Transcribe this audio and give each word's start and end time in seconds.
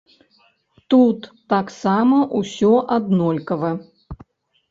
Тут 0.93 1.25
таксама 1.53 2.17
ўсё 2.39 2.71
аднолькава. 2.95 3.69